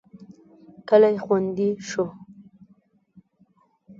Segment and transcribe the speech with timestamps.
[0.87, 2.05] کلی خوندي شو.